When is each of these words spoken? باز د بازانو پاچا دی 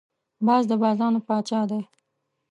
باز 0.45 0.63
د 0.69 0.71
بازانو 0.81 1.19
پاچا 1.27 1.61
دی 1.69 1.81